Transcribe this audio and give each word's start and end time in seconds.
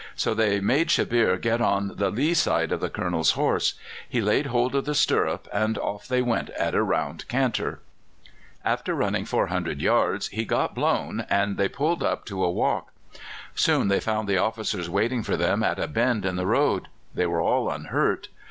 So 0.15 0.33
they 0.33 0.59
made 0.59 0.87
Shebbeare 0.89 1.39
get 1.39 1.61
on 1.61 1.95
the 1.97 2.09
lee 2.09 2.33
side 2.33 2.71
of 2.71 2.79
the 2.79 2.89
Colonel's 2.89 3.33
horse; 3.33 3.75
he 4.09 4.19
laid 4.19 4.47
hold 4.47 4.73
of 4.73 4.85
the 4.85 4.95
stirrup, 4.95 5.47
and 5.53 5.77
off 5.77 6.07
they 6.07 6.23
went 6.23 6.49
at 6.59 6.73
a 6.73 6.81
round 6.81 7.27
canter. 7.27 7.81
After 8.65 8.95
running 8.95 9.25
400 9.25 9.79
yards 9.79 10.29
he 10.29 10.43
got 10.43 10.73
blown, 10.73 11.27
and 11.29 11.55
they 11.55 11.67
pulled 11.69 12.01
up 12.01 12.25
to 12.25 12.43
a 12.43 12.49
walk. 12.49 12.91
Soon 13.53 13.89
they 13.89 13.99
found 13.99 14.27
the 14.27 14.39
officers 14.39 14.89
waiting 14.89 15.21
for 15.21 15.37
them 15.37 15.61
at 15.61 15.77
a 15.77 15.85
bend 15.87 16.25
in 16.25 16.35
the 16.35 16.47
road; 16.47 16.87
they 17.13 17.27
were 17.27 17.39
all 17.39 17.69
unhurt. 17.69 18.29